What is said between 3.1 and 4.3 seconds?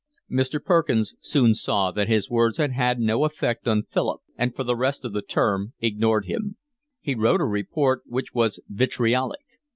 effect on Philip,